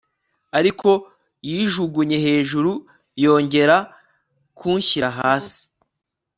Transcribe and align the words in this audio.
ariko 0.59 0.89
yijugunye 1.49 2.17
hejuru 2.25 2.71
yongera 3.23 3.77
kunshyira 4.57 5.09
hasi 5.19 5.59